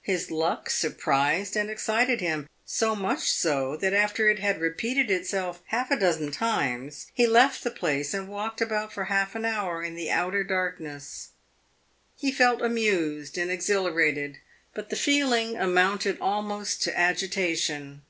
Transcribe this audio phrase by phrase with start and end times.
[0.00, 5.60] His luck surprised and excited him so much so that after it had repeated itself
[5.66, 9.82] half a dozen times he left the place and walked about for half an hour
[9.82, 11.32] in the outer darkness.
[12.16, 14.38] He felt amused and exhilarated,
[14.72, 18.00] but the feeling amounted almost to agitation.